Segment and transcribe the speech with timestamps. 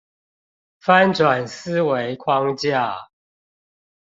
[0.79, 3.09] 翻轉思維框架